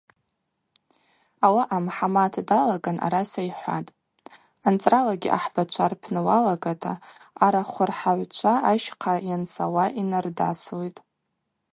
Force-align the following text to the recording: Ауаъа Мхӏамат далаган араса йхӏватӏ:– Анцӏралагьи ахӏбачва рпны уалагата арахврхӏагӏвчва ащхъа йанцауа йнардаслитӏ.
Ауаъа 1.45 1.85
Мхӏамат 1.85 2.33
далаган 2.47 2.97
араса 3.05 3.41
йхӏватӏ:– 3.49 3.95
Анцӏралагьи 4.67 5.33
ахӏбачва 5.37 5.85
рпны 5.91 6.19
уалагата 6.27 6.93
арахврхӏагӏвчва 7.45 8.53
ащхъа 8.71 9.13
йанцауа 9.29 9.85
йнардаслитӏ. 9.99 11.01